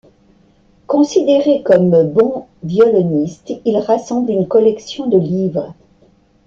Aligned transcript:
Considéré 0.87 1.61
comme 1.61 1.91
bon 2.09 2.47
violoniste, 2.63 3.53
il 3.65 3.77
rassemble 3.77 4.31
une 4.31 4.47
collection 4.47 5.05
de 5.05 5.19
livres. 5.19 5.75